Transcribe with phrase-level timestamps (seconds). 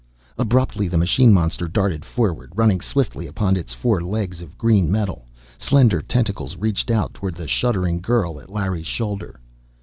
[0.39, 5.27] Abruptly the machine monster darted forward, running swiftly upon its four legs of green metal.
[5.59, 9.39] Slender tentacles reached out toward the shuddering girl at Larry's shoulder.